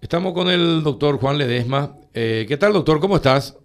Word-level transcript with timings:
Estamos 0.00 0.32
con 0.32 0.48
el 0.48 0.82
doctor 0.82 1.18
Juan 1.18 1.36
Ledesma. 1.36 1.90
Eh, 2.14 2.46
¿Qué 2.48 2.56
tal, 2.56 2.72
doctor? 2.72 3.00
¿Cómo 3.00 3.16
estás? 3.16 3.58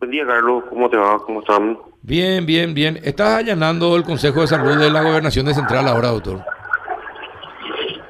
Buen 0.00 0.10
día, 0.10 0.26
Carlos. 0.26 0.64
¿Cómo 0.68 0.90
te 0.90 0.96
va? 0.96 1.18
¿Cómo 1.18 1.40
están? 1.40 1.78
Bien, 2.02 2.44
bien, 2.44 2.74
bien. 2.74 2.98
Estás 3.04 3.38
allanando 3.38 3.94
el 3.94 4.02
Consejo 4.02 4.40
de 4.40 4.48
Salud 4.48 4.76
de 4.76 4.90
la 4.90 5.04
Gobernación 5.04 5.46
de 5.46 5.54
Central 5.54 5.86
ahora, 5.86 6.08
doctor. 6.08 6.42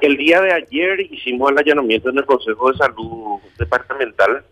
El 0.01 0.17
día 0.17 0.41
de 0.41 0.51
ayer 0.51 1.01
hicimos 1.11 1.51
el 1.51 1.59
allanamiento 1.59 2.09
en 2.09 2.17
el 2.17 2.25
Consejo 2.25 2.71
de 2.71 2.77
Salud 2.77 3.39
Departamental 3.59 4.43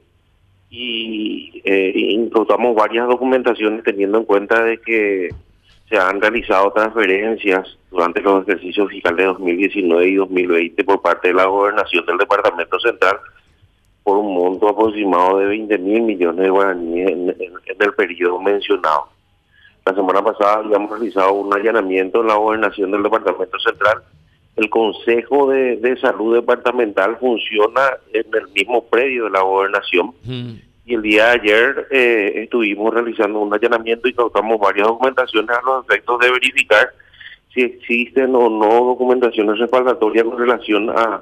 y 0.69 1.59
eh, 1.65 1.91
incautamos 1.95 2.75
varias 2.75 3.07
documentaciones 3.07 3.83
teniendo 3.83 4.19
en 4.19 4.25
cuenta 4.25 4.63
de 4.63 4.77
que 4.77 5.29
se 5.91 5.97
han 5.97 6.21
realizado 6.21 6.71
transferencias 6.71 7.77
durante 7.91 8.21
los 8.21 8.47
ejercicios 8.47 8.89
fiscales 8.89 9.17
de 9.17 9.25
2019 9.25 10.07
y 10.07 10.15
2020 10.15 10.83
por 10.85 11.01
parte 11.01 11.27
de 11.27 11.33
la 11.33 11.45
gobernación 11.45 12.05
del 12.05 12.17
Departamento 12.17 12.79
Central 12.79 13.17
por 14.01 14.17
un 14.17 14.33
monto 14.33 14.69
aproximado 14.69 15.39
de 15.39 15.47
20 15.47 15.77
mil 15.79 16.03
millones 16.03 16.43
de 16.43 16.49
guaraníes 16.49 17.11
en, 17.11 17.35
el 17.77 17.93
periodo 17.93 18.39
mencionado. 18.39 19.09
La 19.85 19.93
semana 19.93 20.23
pasada 20.23 20.59
habíamos 20.59 20.91
realizado 20.91 21.33
un 21.33 21.53
allanamiento 21.53 22.21
en 22.21 22.27
la 22.27 22.35
gobernación 22.35 22.91
del 22.91 23.03
Departamento 23.03 23.59
Central. 23.59 24.01
El 24.55 24.69
Consejo 24.69 25.49
de, 25.49 25.97
Salud 25.99 26.35
Departamental 26.35 27.17
funciona 27.19 27.81
en 28.13 28.25
el 28.33 28.47
mismo 28.53 28.85
predio 28.85 29.25
de 29.25 29.31
la 29.31 29.41
gobernación 29.41 30.13
el 30.93 31.01
día 31.01 31.25
de 31.25 31.31
ayer 31.31 31.87
eh, 31.91 32.31
estuvimos 32.43 32.93
realizando 32.93 33.39
un 33.39 33.53
allanamiento 33.53 34.07
y 34.07 34.13
cautamos 34.13 34.59
varias 34.59 34.87
documentaciones 34.87 35.49
a 35.55 35.61
los 35.61 35.85
efectos 35.85 36.19
de 36.19 36.31
verificar 36.31 36.89
si 37.53 37.61
existen 37.61 38.35
o 38.35 38.49
no 38.49 38.85
documentaciones 38.85 39.59
respaldatorias 39.59 40.25
con 40.25 40.37
relación 40.37 40.89
a, 40.89 41.21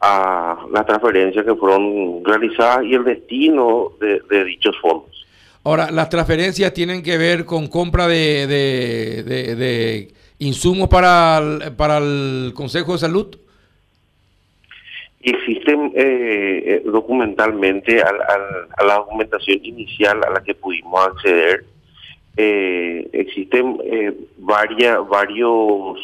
a 0.00 0.66
las 0.72 0.86
transferencias 0.86 1.44
que 1.44 1.54
fueron 1.54 2.24
realizadas 2.24 2.84
y 2.84 2.94
el 2.94 3.04
destino 3.04 3.92
de, 4.00 4.44
dichos 4.44 4.74
fondos. 4.80 5.26
Ahora, 5.64 5.90
las 5.90 6.08
transferencias 6.08 6.72
tienen 6.74 7.02
que 7.02 7.16
ver 7.16 7.44
con 7.44 7.68
compra 7.68 8.08
de, 8.08 8.46
de, 8.48 10.12
insumos 10.38 10.88
para 10.88 11.40
para 11.76 11.98
el 11.98 12.52
Consejo 12.52 12.94
de 12.94 12.98
Salud 12.98 13.36
existen 15.22 15.92
eh, 15.94 16.62
eh, 16.66 16.82
documentalmente 16.84 18.02
a, 18.02 18.12
la 18.84 18.94
documentación 18.96 19.60
inicial 19.64 20.20
a 20.24 20.30
la 20.30 20.42
que 20.42 20.54
pudimos 20.54 21.06
acceder 21.06 21.64
eh, 22.36 23.08
existen 23.12 23.78
eh, 23.84 24.12
varias 24.38 25.06
varios 25.08 25.98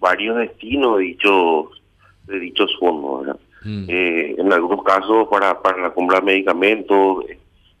varios 0.00 0.36
destinos 0.38 0.98
de 0.98 1.04
dichos 1.04 1.82
de 2.26 2.40
dichos 2.40 2.74
fondos 2.80 3.36
mm. 3.64 3.84
en 3.88 4.52
algunos 4.52 4.82
casos 4.82 5.28
para 5.28 5.62
para 5.62 5.82
la 5.82 5.90
compra 5.90 6.18
de 6.18 6.26
medicamentos 6.26 7.24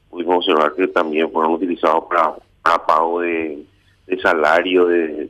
pudimos 0.08 0.36
observar 0.36 0.72
que 0.74 0.86
también 0.88 1.30
fueron 1.32 1.54
utilizados 1.54 2.04
para, 2.04 2.36
pago 2.86 3.20
de, 3.20 3.64
salario 4.22 4.86
de, 4.86 5.28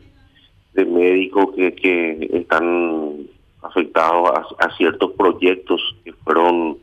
de 0.75 0.85
médicos 0.85 1.55
que, 1.55 1.75
que 1.75 2.31
están 2.33 3.26
afectados 3.69 4.31
a, 4.59 4.77
ciertos 4.77 5.13
proyectos 5.13 5.95
que 6.05 6.13
fueron 6.13 6.79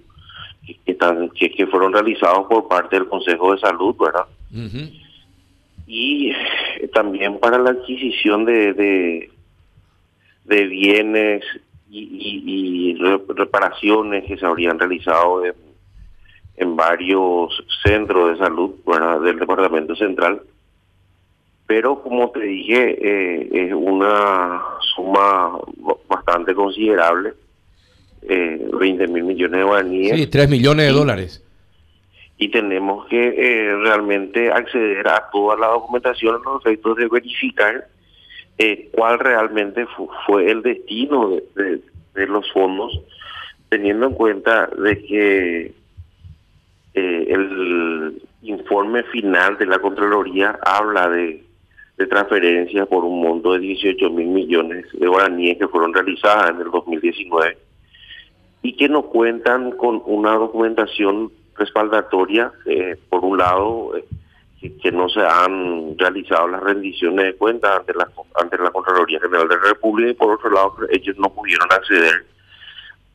que, 0.66 0.92
están, 0.92 1.30
que, 1.30 1.68
fueron 1.68 1.94
realizados 1.94 2.48
por 2.48 2.68
parte 2.68 2.96
del 2.96 3.08
Consejo 3.08 3.54
de 3.54 3.60
Salud, 3.60 3.96
¿verdad? 4.00 4.26
Y 5.86 6.32
también 6.94 7.40
para 7.40 7.58
la 7.58 7.72
adquisición 7.72 8.46
de, 8.46 8.74
de, 10.46 10.68
bienes 10.68 11.44
y, 11.90 12.96
reparaciones 13.28 14.26
que 14.26 14.38
se 14.38 14.46
habrían 14.46 14.80
realizado 14.80 15.46
en, 15.46 15.54
en 16.56 16.76
varios 16.76 17.64
centros 17.84 18.32
de 18.32 18.38
salud 18.38 18.76
¿verdad? 18.86 19.20
del 19.22 19.40
Departamento 19.40 19.96
Central 19.96 20.42
pero 21.66 22.02
como 22.02 22.30
te 22.32 22.42
dije, 22.42 22.98
eh, 23.02 23.50
es 23.52 23.74
una 23.74 24.62
suma 24.96 25.60
bastante 26.08 26.54
considerable, 26.54 27.34
eh, 28.24 28.70
20 28.80 29.08
mil 29.08 29.24
millones 29.24 29.60
de 29.60 29.64
guaraníes. 29.64 30.18
Sí, 30.18 30.28
3 30.28 30.50
millones 30.50 30.88
de 30.88 30.94
dólares. 30.94 31.44
Y 32.38 32.50
tenemos 32.50 33.08
que 33.08 33.28
eh, 33.28 33.76
realmente 33.78 34.52
acceder 34.52 35.08
a 35.08 35.30
toda 35.32 35.58
la 35.58 35.68
documentación 35.68 36.36
a 36.36 36.50
los 36.50 36.66
efectos 36.66 36.98
de 36.98 37.08
verificar 37.08 37.88
eh, 38.58 38.90
cuál 38.92 39.20
realmente 39.20 39.86
fue 40.26 40.50
el 40.50 40.62
destino 40.62 41.38
de, 41.56 42.28
los 42.28 42.52
fondos, 42.52 43.02
teniendo 43.70 44.08
en 44.08 44.14
cuenta 44.14 44.68
de 44.68 45.04
que 45.04 45.74
el 46.94 48.22
informe 48.44 49.04
final 49.04 49.58
de 49.58 49.66
la 49.66 49.80
Contraloría 49.80 50.60
habla 50.64 51.10
de 51.10 51.44
de 52.04 52.08
transferencias 52.08 52.88
por 52.88 53.06
un 53.06 53.22
monto 53.22 53.54
de 53.54 53.60
18 53.60 54.10
mil 54.10 54.28
millones 54.28 54.86
de 54.94 55.08
guaraníes 55.08 55.58
que 55.58 55.68
fueron 55.68 55.94
realizadas 55.94 56.50
en 56.50 56.62
el 56.62 56.70
2019 56.70 57.58
y 58.62 58.76
que 58.76 58.90
no 58.90 59.04
cuentan 59.04 59.72
con 59.72 60.02
una 60.06 60.34
documentación 60.34 61.32
respaldatoria, 61.58 62.52
eh, 62.66 62.98
por 63.10 63.24
un 63.24 63.38
lado, 63.38 63.96
eh, 63.98 64.74
que, 64.82 64.92
no 64.92 65.08
se 65.10 65.20
han 65.22 65.98
realizado 65.98 66.48
las 66.48 66.64
rendiciones 66.64 67.26
de 67.26 67.36
cuentas 67.36 67.80
ante 67.80 67.94
la, 67.94 68.10
ante 68.36 68.58
la 68.58 68.72
Contraloría 68.72 69.20
General 69.20 69.48
de 69.48 69.56
la 69.56 69.62
República 69.62 70.12
y 70.12 70.14
por 70.14 70.34
otro 70.34 70.50
lado, 70.50 70.76
ellos 70.92 71.18
no 71.18 71.30
pudieron 71.30 71.68
acceder 71.72 72.26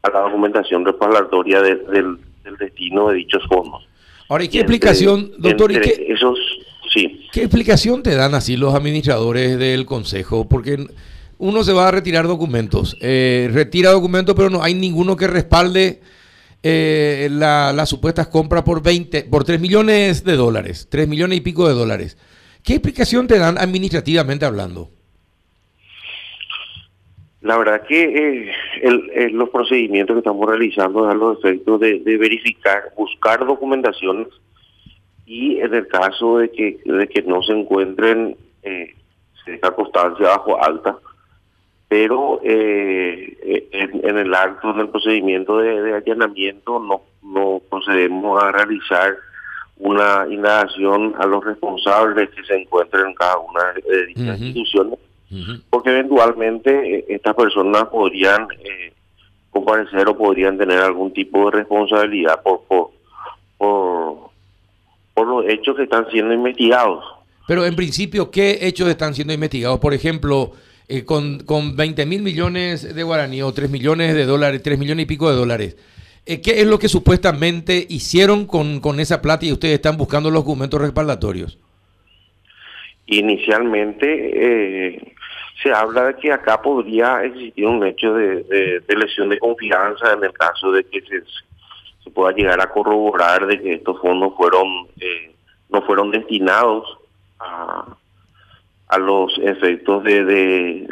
a 0.02 0.10
la 0.10 0.20
documentación 0.20 0.84
respaldatoria 0.84 1.62
del, 1.62 2.18
destino 2.58 3.08
de 3.08 3.16
dichos 3.16 3.42
fondos. 3.46 3.86
Ahora, 4.28 4.44
¿y 4.44 4.48
qué 4.48 4.60
explicación, 4.60 5.32
doctor? 5.38 5.72
¿y 5.72 5.80
qué, 5.80 6.06
esos 6.08 6.38
¿Qué 7.32 7.40
explicación 7.40 8.02
te 8.02 8.14
dan 8.14 8.34
así 8.34 8.56
los 8.56 8.74
administradores 8.74 9.58
del 9.58 9.86
Consejo? 9.86 10.48
Porque 10.48 10.86
uno 11.38 11.62
se 11.62 11.72
va 11.72 11.88
a 11.88 11.90
retirar 11.90 12.26
documentos, 12.26 12.96
eh, 13.00 13.48
retira 13.52 13.90
documentos, 13.90 14.34
pero 14.34 14.50
no 14.50 14.62
hay 14.62 14.74
ninguno 14.74 15.16
que 15.16 15.26
respalde 15.26 16.00
eh, 16.62 17.28
las 17.30 17.88
supuestas 17.88 18.28
compras 18.28 18.64
por 18.64 18.82
20, 18.82 19.24
por 19.24 19.44
3 19.44 19.60
millones 19.60 20.24
de 20.24 20.36
dólares, 20.36 20.88
3 20.90 21.06
millones 21.06 21.38
y 21.38 21.42
pico 21.42 21.68
de 21.68 21.74
dólares. 21.74 22.18
¿Qué 22.64 22.74
explicación 22.74 23.28
te 23.28 23.38
dan 23.38 23.56
administrativamente 23.58 24.44
hablando? 24.44 24.90
La 27.40 27.56
verdad 27.56 27.82
que 27.86 28.50
eh, 28.82 29.30
los 29.30 29.48
procedimientos 29.50 30.14
que 30.14 30.18
estamos 30.18 30.48
realizando 30.48 31.04
dan 31.04 31.20
los 31.20 31.38
efectos 31.38 31.78
de, 31.78 32.00
de 32.00 32.18
verificar, 32.18 32.92
buscar 32.96 33.46
documentaciones 33.46 34.26
y 35.28 35.60
en 35.60 35.74
el 35.74 35.86
caso 35.88 36.38
de 36.38 36.50
que, 36.50 36.80
de 36.86 37.06
que 37.06 37.20
no 37.22 37.42
se 37.42 37.52
encuentren, 37.52 38.34
eh, 38.62 38.94
se 39.44 39.52
deja 39.52 39.70
constancia 39.72 40.26
bajo 40.26 40.62
alta, 40.64 40.96
pero 41.86 42.40
eh, 42.42 43.68
en, 43.72 44.16
el 44.16 44.34
acto, 44.34 44.70
en 44.70 44.80
el 44.80 44.88
procedimiento 44.88 45.58
de, 45.58 45.94
allanamiento, 45.94 46.80
no, 46.80 47.02
no 47.22 47.60
procedemos 47.68 48.42
a 48.42 48.52
realizar 48.52 49.16
una 49.76 50.26
indagación 50.30 51.14
a 51.18 51.26
los 51.26 51.44
responsables 51.44 52.30
que 52.30 52.42
se 52.44 52.56
encuentren 52.56 53.08
en 53.08 53.14
cada 53.14 53.38
una 53.38 53.64
de 53.86 54.06
dichas 54.06 54.40
instituciones, 54.40 54.98
porque 55.68 55.90
eventualmente 55.90 57.00
eh, 57.00 57.04
estas 57.08 57.34
personas 57.34 57.84
podrían 57.84 58.48
eh, 58.64 58.94
comparecer 59.50 60.08
o 60.08 60.16
podrían 60.16 60.56
tener 60.56 60.78
algún 60.78 61.12
tipo 61.12 61.50
de 61.50 61.58
responsabilidad 61.58 62.42
por, 62.42 62.62
por, 62.62 62.90
por 63.58 64.27
por 65.18 65.26
los 65.26 65.52
hechos 65.52 65.76
que 65.76 65.82
están 65.82 66.08
siendo 66.10 66.32
investigados. 66.32 67.04
Pero 67.48 67.66
en 67.66 67.74
principio, 67.74 68.30
¿qué 68.30 68.58
hechos 68.62 68.88
están 68.88 69.14
siendo 69.14 69.32
investigados? 69.32 69.80
Por 69.80 69.92
ejemplo, 69.92 70.52
eh, 70.86 71.04
con, 71.04 71.40
con 71.40 71.74
20 71.74 72.06
mil 72.06 72.22
millones 72.22 72.94
de 72.94 73.02
guaraní 73.02 73.42
o 73.42 73.52
3 73.52 73.68
millones 73.68 74.14
de 74.14 74.26
dólares, 74.26 74.62
3 74.62 74.78
millones 74.78 75.02
y 75.04 75.06
pico 75.06 75.28
de 75.28 75.34
dólares. 75.34 75.76
Eh, 76.24 76.40
¿Qué 76.40 76.60
es 76.60 76.68
lo 76.68 76.78
que 76.78 76.88
supuestamente 76.88 77.84
hicieron 77.88 78.46
con, 78.46 78.78
con 78.78 79.00
esa 79.00 79.20
plata 79.20 79.44
y 79.44 79.50
ustedes 79.50 79.74
están 79.74 79.96
buscando 79.96 80.30
los 80.30 80.44
documentos 80.44 80.80
respaldatorios? 80.80 81.58
Inicialmente 83.06 84.06
eh, 84.06 85.14
se 85.60 85.72
habla 85.72 86.04
de 86.04 86.14
que 86.14 86.30
acá 86.30 86.62
podría 86.62 87.24
existir 87.24 87.66
un 87.66 87.84
hecho 87.84 88.14
de, 88.14 88.44
de, 88.86 88.96
lesión 88.96 89.30
de 89.30 89.38
confianza 89.40 90.12
en 90.12 90.22
el 90.22 90.32
caso 90.32 90.70
de 90.70 90.84
que 90.84 91.00
se, 91.00 91.22
pueda 92.08 92.32
llegar 92.32 92.60
a 92.60 92.70
corroborar 92.70 93.46
de 93.46 93.60
que 93.60 93.74
estos 93.74 94.00
fondos 94.00 94.34
fueron 94.36 94.86
eh, 95.00 95.34
no 95.68 95.82
fueron 95.82 96.10
destinados 96.10 96.98
a, 97.38 97.84
a 98.88 98.98
los 98.98 99.38
efectos 99.38 100.02
de, 100.04 100.88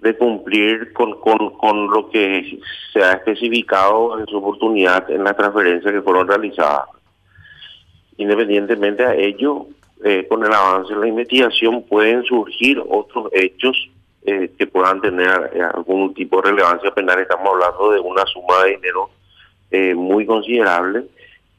de, 0.00 0.16
cumplir 0.16 0.92
con, 0.92 1.18
con, 1.20 1.88
lo 1.88 2.08
que 2.10 2.60
se 2.92 3.02
ha 3.02 3.12
especificado 3.14 4.18
en 4.20 4.26
su 4.26 4.36
oportunidad 4.36 5.10
en 5.10 5.24
las 5.24 5.36
transferencias 5.36 5.92
que 5.92 6.02
fueron 6.02 6.28
realizadas. 6.28 6.88
Independientemente 8.16 9.04
a 9.04 9.14
ello, 9.14 9.66
eh, 10.04 10.26
con 10.28 10.44
el 10.44 10.52
avance 10.52 10.94
de 10.94 11.00
la 11.00 11.08
investigación 11.08 11.82
pueden 11.82 12.22
surgir 12.24 12.80
otros 12.88 13.28
hechos 13.32 13.90
eh, 14.24 14.52
que 14.56 14.66
puedan 14.66 15.00
tener 15.00 15.28
algún 15.74 16.14
tipo 16.14 16.40
de 16.40 16.50
relevancia 16.50 16.92
penal. 16.92 17.18
Estamos 17.18 17.48
hablando 17.52 17.90
de 17.90 18.00
una 18.00 18.24
suma 18.26 18.62
de 18.64 18.76
dinero 18.76 19.10
eh, 19.74 19.94
muy 19.94 20.26
considerable 20.26 21.04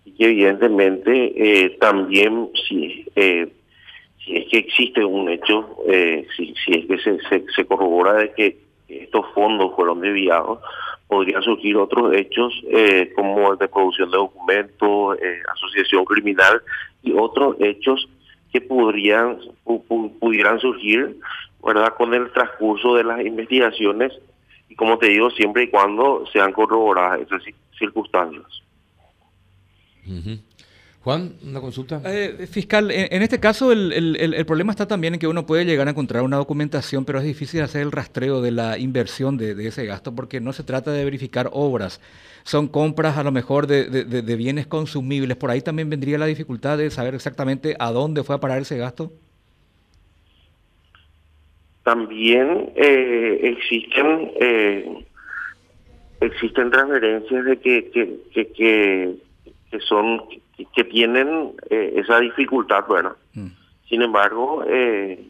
y 0.05 0.11
que 0.11 0.25
evidentemente 0.25 1.33
eh, 1.35 1.77
también 1.79 2.49
si, 2.67 3.05
si 3.15 4.35
es 4.35 4.49
que 4.49 4.57
existe 4.57 5.03
un 5.03 5.29
hecho, 5.29 5.77
si, 6.35 6.53
si 6.63 6.71
es 6.71 6.85
que 6.85 6.97
se, 6.99 7.45
se, 7.55 7.65
corrobora 7.65 8.13
de 8.13 8.31
que 8.33 8.57
estos 8.87 9.25
fondos 9.33 9.75
fueron 9.75 10.01
desviados, 10.01 10.59
podrían 11.07 11.41
surgir 11.43 11.77
otros 11.77 12.13
hechos 12.13 12.53
eh, 12.69 13.11
como 13.15 13.53
el 13.53 13.57
de 13.57 13.67
producción 13.67 14.11
de 14.11 14.17
documentos, 14.17 15.17
eh, 15.21 15.41
asociación 15.53 16.05
criminal 16.05 16.61
y 17.03 17.13
otros 17.13 17.55
hechos 17.59 18.09
que 18.51 18.61
podrían 18.61 19.37
pudieran 20.19 20.59
surgir, 20.59 21.17
¿verdad? 21.63 21.93
Con 21.95 22.13
el 22.13 22.31
transcurso 22.31 22.95
de 22.95 23.03
las 23.03 23.25
investigaciones 23.25 24.13
y 24.69 24.75
como 24.75 24.97
te 24.97 25.07
digo, 25.07 25.29
siempre 25.31 25.63
y 25.63 25.67
cuando 25.69 26.25
sean 26.31 26.51
corroboradas 26.51 27.21
esas 27.21 27.43
circunstancias. 27.77 28.45
Juan, 31.05 31.33
una 31.43 31.61
consulta. 31.61 32.01
Eh, 32.03 32.47
fiscal, 32.47 32.89
en, 32.89 33.21
este 33.21 33.39
caso 33.39 33.71
el, 33.71 33.91
el, 33.93 34.45
problema 34.47 34.71
está 34.71 34.87
también 34.87 35.13
en 35.13 35.19
que 35.19 35.27
uno 35.27 35.45
puede 35.45 35.63
llegar 35.63 35.87
a 35.87 35.91
encontrar 35.91 36.23
una 36.23 36.37
documentación, 36.37 37.05
pero 37.05 37.19
es 37.19 37.25
difícil 37.25 37.61
hacer 37.61 37.83
el 37.83 37.91
rastreo 37.91 38.41
de 38.41 38.49
la 38.49 38.79
inversión 38.79 39.37
de, 39.37 39.67
ese 39.67 39.85
gasto 39.85 40.15
porque 40.15 40.41
no 40.41 40.51
se 40.51 40.63
trata 40.63 40.91
de 40.91 41.05
verificar 41.05 41.51
obras, 41.53 42.01
son 42.43 42.67
compras 42.67 43.17
a 43.17 43.23
lo 43.23 43.31
mejor 43.31 43.67
de, 43.67 43.85
de, 43.85 44.35
bienes 44.35 44.65
consumibles. 44.65 45.37
Por 45.37 45.51
ahí 45.51 45.61
también 45.61 45.91
vendría 45.91 46.17
la 46.17 46.25
dificultad 46.25 46.79
de 46.79 46.89
saber 46.89 47.13
exactamente 47.13 47.75
a 47.77 47.91
dónde 47.91 48.23
fue 48.23 48.35
a 48.35 48.39
parar 48.39 48.61
ese 48.61 48.77
gasto. 48.77 49.11
También 51.83 52.71
eh, 52.75 53.39
existen 53.43 54.31
eh, 54.41 55.05
existen 56.21 56.71
transferencias 56.71 57.45
de 57.45 57.57
que, 57.59 57.91
que, 57.91 58.51
que, 58.51 59.15
que 59.71 59.79
son 59.81 60.21
que 60.73 60.83
tienen 60.85 61.51
eh, 61.69 61.93
esa 61.97 62.19
dificultad, 62.19 62.85
bueno. 62.87 63.15
Mm. 63.33 63.47
Sin 63.89 64.01
embargo, 64.01 64.63
eh, 64.67 65.23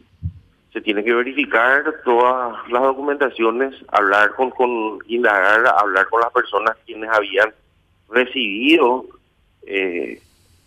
se 0.72 0.80
tiene 0.80 1.04
que 1.04 1.14
verificar 1.14 1.84
todas 2.04 2.56
las 2.70 2.82
documentaciones, 2.82 3.74
hablar 3.88 4.34
con, 4.34 4.50
con 4.50 4.98
indagar, 5.08 5.66
hablar 5.78 6.06
con 6.08 6.20
las 6.20 6.32
personas 6.32 6.76
quienes 6.84 7.10
habían 7.10 7.52
recibido 8.08 9.06
eh, 9.66 10.20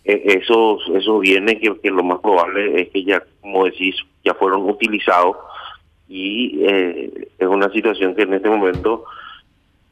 e, 0.04 0.22
esos 0.24 0.82
esos 0.94 1.20
bienes 1.20 1.58
que, 1.60 1.90
lo 1.90 2.02
más 2.02 2.20
probable 2.20 2.82
es 2.82 2.90
que 2.90 3.04
ya, 3.04 3.22
como 3.40 3.64
decís, 3.64 3.96
ya 4.24 4.34
fueron 4.34 4.68
utilizados 4.68 5.36
y 6.08 6.64
es 6.64 7.46
una 7.46 7.70
situación 7.70 8.16
que 8.16 8.22
en 8.22 8.34
este 8.34 8.50
momento 8.50 9.04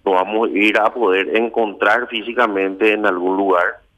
no 0.09 0.15
vamos 0.15 0.49
a 0.49 0.53
ir 0.53 0.79
a 0.79 0.93
poder 0.93 1.37
encontrar 1.37 2.09
físicamente 2.09 2.93
en 2.93 3.07
algún 3.07 3.37
lugar 3.37 3.89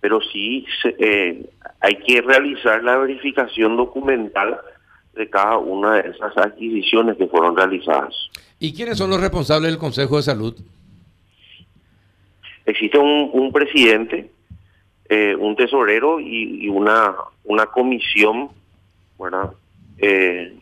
pero 0.00 0.20
sí 0.20 0.64
eh, 0.84 1.44
hay 1.80 1.96
que 1.96 2.20
realizar 2.20 2.82
la 2.82 2.96
verificación 2.96 3.76
documental 3.76 4.58
de 5.14 5.28
cada 5.28 5.58
una 5.58 5.94
de 5.94 6.10
esas 6.10 6.36
adquisiciones 6.36 7.16
que 7.16 7.26
fueron 7.26 7.56
realizadas. 7.56 8.14
¿Y 8.60 8.72
quiénes 8.72 8.98
son 8.98 9.10
los 9.10 9.20
responsables 9.20 9.70
del 9.70 9.78
Consejo 9.78 10.16
de 10.16 10.22
Salud? 10.22 10.54
Existe 12.64 12.98
un, 12.98 13.50
presidente, 13.50 14.30
eh, 15.08 15.34
un 15.34 15.56
tesorero 15.56 16.20
y, 16.20 16.68
una, 16.68 17.14
una 17.44 17.66
comisión, 17.66 18.50
¿verdad? 19.18 19.52
Eh, 19.98 20.54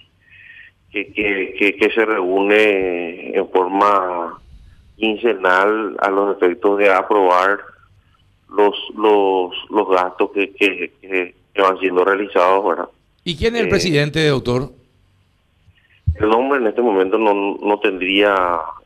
que, 0.90 1.12
que, 1.12 1.76
que, 1.78 1.90
se 1.90 2.06
reúne 2.06 3.36
en 3.36 3.48
forma 3.50 4.40
quincenal 4.96 5.96
a 6.00 6.10
los 6.10 6.36
efectos 6.36 6.78
de 6.78 6.90
aprobar 6.90 7.60
los 8.48 8.74
los 8.96 9.52
los 9.70 9.88
gastos 9.88 10.30
que, 10.32 10.52
que, 10.52 11.34
van 11.58 11.78
siendo 11.78 12.04
realizados, 12.04 12.64
¿verdad? 12.64 12.88
¿Y 13.24 13.36
quién 13.36 13.54
es 13.54 13.62
el 13.62 13.66
eh, 13.66 13.70
presidente, 13.70 14.26
doctor? 14.28 14.70
El 16.18 16.28
nombre 16.28 16.58
en 16.58 16.66
este 16.66 16.82
momento 16.82 17.18
no, 17.18 17.56
no 17.60 17.78
tendría 17.80 18.34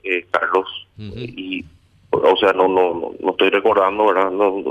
eh, 0.03 0.27
Carlos 0.31 0.67
y 0.97 1.65
o 2.11 2.37
sea 2.37 2.53
no 2.53 2.69
no 2.69 3.12
no 3.21 3.31
estoy 3.31 3.51
recordando, 3.51 4.07
¿verdad? 4.07 4.31
No, 4.31 4.62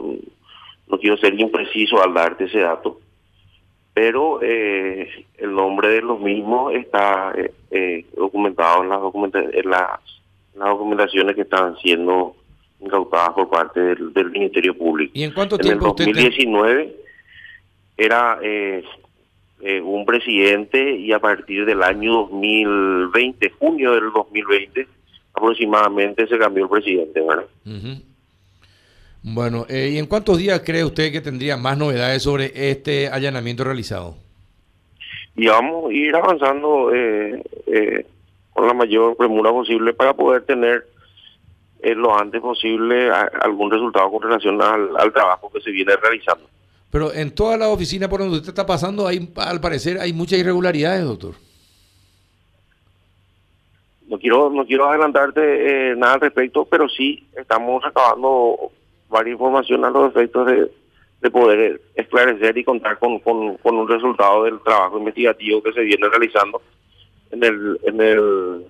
no, 0.88 0.98
quiero 0.98 1.18
ser 1.18 1.40
impreciso 1.40 2.02
al 2.02 2.14
darte 2.14 2.46
ese 2.46 2.60
dato, 2.60 3.00
pero 3.94 4.42
eh, 4.42 5.26
el 5.38 5.54
nombre 5.54 5.90
de 5.90 6.02
los 6.02 6.20
mismos 6.20 6.74
está 6.74 7.34
documentado 8.16 8.84
en 8.84 8.90
las, 8.90 9.00
en 9.54 9.70
las, 9.70 10.19
las 10.60 10.70
documentaciones 10.70 11.36
que 11.36 11.42
están 11.42 11.78
siendo 11.78 12.36
incautadas 12.80 13.32
por 13.32 13.50
parte 13.50 13.80
del, 13.80 14.32
Ministerio 14.32 14.78
Público. 14.78 15.12
¿Y 15.16 15.24
en 15.24 15.32
cuánto 15.32 15.58
tiempo 15.58 15.96
En 15.98 16.10
el 16.10 16.14
2019 16.14 16.96
era 17.98 18.40
eh, 18.42 18.84
eh, 19.62 19.82
un 19.82 20.06
presidente 20.06 20.96
y 20.96 21.12
a 21.12 21.20
partir 21.20 21.66
del 21.66 21.84
año 21.84 22.28
2020, 22.30 23.50
junio 23.60 23.94
del 23.94 24.12
2020, 24.14 24.88
aproximadamente 25.34 26.28
se 26.28 26.38
cambió 26.38 26.64
el 26.66 26.70
presidente, 26.70 27.22
¿verdad? 27.22 27.46
Bueno, 29.22 29.66
eh, 29.70 29.90
¿y 29.94 29.98
en 29.98 30.06
cuántos 30.06 30.38
días 30.38 30.62
cree 30.66 30.84
usted 30.84 31.12
que 31.12 31.20
tendría 31.20 31.58
más 31.58 31.78
novedades 31.78 32.24
sobre 32.24 32.52
este 32.72 33.08
allanamiento 33.08 33.64
realizado? 33.64 34.16
Y 35.36 35.48
vamos 35.48 35.90
a 35.90 35.94
ir 35.94 36.16
avanzando 36.16 36.92
con 38.60 38.68
la 38.68 38.74
mayor 38.74 39.16
premura 39.16 39.52
posible 39.52 39.94
para 39.94 40.14
poder 40.14 40.44
tener 40.44 40.86
eh, 41.82 41.96
lo 41.96 42.14
antes 42.14 42.42
posible 42.42 43.10
algún 43.10 43.72
resultado 43.72 44.12
con 44.12 44.22
relación 44.22 44.62
al, 44.62 45.14
trabajo 45.14 45.50
que 45.50 45.62
se 45.62 45.72
viene 45.72 45.96
realizando. 45.96 46.44
Pero 46.92 47.14
en 47.14 47.34
toda 47.34 47.56
la 47.56 47.70
oficina 47.70 48.10
por 48.10 48.20
donde 48.20 48.36
usted 48.36 48.50
está 48.50 48.66
pasando, 48.66 49.08
hay, 49.08 49.32
al 49.38 49.62
parecer 49.62 49.98
hay 49.98 50.12
muchas 50.12 50.40
irregularidades, 50.40 51.06
doctor. 51.06 51.36
No 54.10 54.20
quiero 54.20 54.50
no 54.50 54.66
quiero 54.66 54.90
adelantarte 54.90 55.92
eh, 55.92 55.96
nada 55.96 56.16
al 56.16 56.22
respecto, 56.22 56.66
pero 56.66 56.90
sí 56.90 57.26
estamos 57.38 57.82
acabando 57.86 58.72
varias 59.08 59.36
informaciones 59.36 59.86
a 59.86 59.92
los 59.92 60.10
efectos 60.10 60.48
de, 60.48 60.70
de 61.22 61.32
poder 61.32 61.80
esclarecer 61.96 62.58
y 62.58 62.66
contar 62.66 63.00
con, 63.00 63.20
con, 63.20 63.56
con, 63.56 63.76
un 63.78 63.88
resultado 63.88 64.44
del 64.44 64.60
trabajo 64.60 64.98
investigativo 64.98 65.64
que 65.64 65.72
se 65.72 65.82
viene 65.82 66.10
realizando 66.10 66.62
en 67.32 67.44
el, 67.44 67.80
en 67.84 68.02
el, 68.02 68.66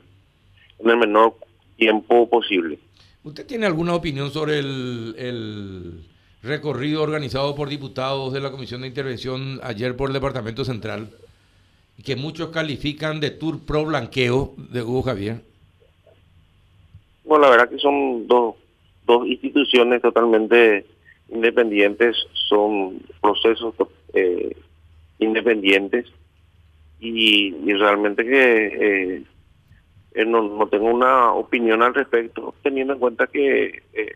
en 0.79 0.89
el 0.89 0.97
menor 0.97 1.35
tiempo 1.77 2.29
posible. 2.29 2.79
¿Usted 3.23 3.45
tiene 3.45 3.65
alguna 3.65 3.95
opinión 3.95 4.31
sobre 4.31 4.59
el, 4.59 6.06
recorrido 6.41 7.04
organizado 7.04 7.54
por 7.54 7.68
diputados 7.68 8.31
de 8.31 8.39
la 8.39 8.51
Comisión 8.51 8.81
de 8.81 8.87
Intervención 8.87 9.59
ayer 9.61 9.97
por 9.97 10.09
el 10.09 10.13
Departamento 10.13 10.63
Central, 10.63 11.09
que 12.06 12.16
muchos 12.16 12.49
califican 12.49 13.19
de 13.19 13.31
tour 13.31 13.59
pro 13.66 13.83
blanqueo 13.85 14.54
de 14.57 14.81
Hugo 14.81 15.01
Javier? 15.01 15.42
Bueno, 17.25 17.44
la 17.45 17.49
verdad 17.51 17.69
que 17.69 17.78
son 17.78 18.25
dos, 18.25 18.56
dos 19.06 19.28
instituciones 19.28 20.01
totalmente 20.01 20.85
independientes, 21.28 22.16
son 22.47 23.01
procesos 23.21 23.75
eh, 24.13 24.56
independientes 25.19 26.06
y, 26.99 27.73
realmente 27.73 28.25
que 28.25 28.68
eh, 28.68 29.23
eh, 30.13 30.25
no, 30.25 30.41
no, 30.41 30.68
tengo 30.68 30.87
una 30.87 31.33
opinión 31.33 31.83
al 31.83 31.94
respecto, 31.94 32.56
teniendo 32.63 32.94
en 32.94 32.99
cuenta 32.99 33.27
que, 33.27 33.83
eh, 33.94 34.15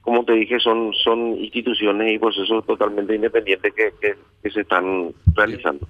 como 0.00 0.24
te 0.24 0.32
dije, 0.34 0.60
son, 0.60 0.92
son 0.94 1.36
instituciones 1.36 2.14
y 2.14 2.18
procesos 2.18 2.64
totalmente 2.64 3.14
independientes 3.14 3.74
que, 3.74 3.92
que, 4.00 4.50
se 4.50 4.62
están 4.62 5.12
realizando. 5.34 5.86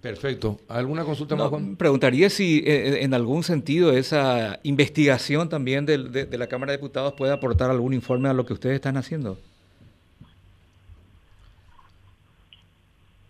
Perfecto. 0.00 0.58
¿Alguna 0.68 1.04
consulta 1.04 1.34
más, 1.34 1.48
Juan? 1.48 1.74
Preguntaría 1.74 2.30
si 2.30 2.62
eh, 2.64 3.02
en 3.02 3.14
algún 3.14 3.42
sentido 3.42 3.90
esa 3.90 4.60
investigación 4.62 5.48
también 5.48 5.86
de, 5.86 5.98
de, 6.26 6.38
la 6.38 6.46
Cámara 6.46 6.70
de 6.70 6.78
Diputados 6.78 7.14
puede 7.14 7.32
aportar 7.32 7.68
algún 7.70 7.94
informe 7.94 8.28
a 8.28 8.32
lo 8.32 8.46
que 8.46 8.52
ustedes 8.52 8.76
están 8.76 8.96
haciendo. 8.96 9.38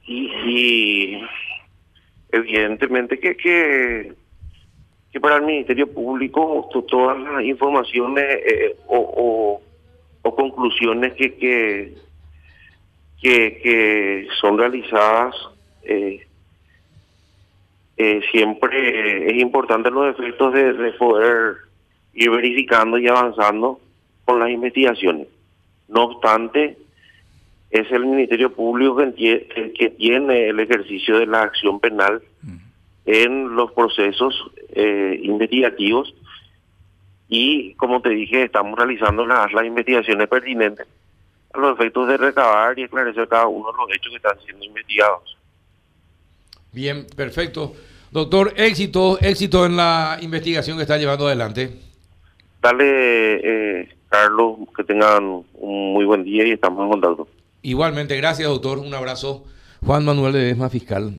Y, 0.07 0.27
y 0.47 1.21
evidentemente 2.37 3.19
que, 3.19 3.37
que 3.37 5.21
para 5.21 5.37
el 5.37 5.43
Ministerio 5.43 5.93
Público 5.93 6.69
todas 6.89 7.19
las 7.19 7.43
informaciones 7.43 8.25
eh, 8.25 8.77
o, 8.89 9.61
conclusiones 10.23 11.15
que, 11.15 11.37
que, 11.37 11.95
que, 13.23 14.29
son 14.41 14.59
realizadas 14.59 15.35
eh, 15.83 16.27
eh, 17.97 18.21
siempre 18.31 19.31
es 19.31 19.41
importante 19.41 19.91
los 19.91 20.11
efectos 20.11 20.53
de, 20.53 20.93
poder 20.99 21.57
ir 22.13 22.31
verificando 22.31 22.99
y 22.99 23.09
avanzando 23.09 23.81
con 24.25 24.41
las 24.41 24.51
investigaciones. 24.51 25.29
No 25.89 26.05
obstante, 26.05 26.77
es 27.71 27.91
el 27.91 28.07
Ministerio 28.07 28.53
Público 28.53 28.97
que, 29.17 29.73
que 29.77 29.91
tiene 29.91 30.49
el 30.49 30.61
ejercicio 30.61 31.19
de 31.19 31.27
la 31.27 31.43
acción 31.43 31.81
penal 31.81 32.23
en 33.05 33.55
los 33.55 33.73
procesos 33.73 34.35
eh, 34.71 35.19
investigativos 35.23 36.13
y 37.29 37.75
como 37.75 38.01
te 38.01 38.11
dije, 38.11 38.45
estamos 38.45 38.79
realizando 38.79 39.27
las, 39.27 39.53
las 39.53 39.65
investigaciones 39.65 40.29
pertinentes 40.29 40.87
a 41.53 41.59
los 41.59 41.79
efectos 41.79 42.09
de 42.09 42.17
recabar 42.17 42.79
y 42.79 42.83
esclarecer 42.85 43.27
cada 43.29 43.47
uno 43.47 43.73
de 43.73 43.79
los 43.79 43.97
hechos 43.97 44.11
que 44.11 44.17
están 44.17 44.39
siendo 44.45 44.65
investigados. 44.65 45.37
Bien, 46.73 47.07
perfecto. 47.17 47.75
Doctor, 48.11 48.53
éxito, 48.57 49.19
éxito 49.21 49.67
en 49.67 49.77
la 49.77 50.19
investigación 50.21 50.77
que 50.77 50.83
está 50.83 50.99
llevando 50.99 51.27
adelante. 51.27 51.71
Dale, 52.61 53.81
eh, 53.81 53.89
Carlos, 54.09 54.59
que 54.77 54.85
tengan 54.85 55.45
un 55.55 55.93
muy 55.93 56.05
buen 56.05 56.23
día 56.23 56.47
y 56.47 56.53
estamos 56.53 56.85
en 56.85 56.91
contacto. 56.91 57.29
Igualmente, 57.63 58.17
gracias 58.17 58.49
doctor, 58.49 58.79
un 58.79 58.95
abrazo. 58.95 59.45
Juan 59.85 60.05
Manuel 60.05 60.33
de 60.33 60.41
Desma, 60.41 60.69
fiscal. 60.71 61.15